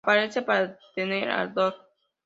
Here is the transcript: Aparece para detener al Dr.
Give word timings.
Aparece 0.03 0.41
para 0.41 0.65
detener 0.93 1.29
al 1.29 1.53
Dr. 1.53 1.79